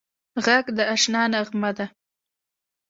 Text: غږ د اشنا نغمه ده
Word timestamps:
غږ 0.45 0.65
د 0.77 0.79
اشنا 0.93 1.21
نغمه 1.33 1.71
ده 1.77 1.85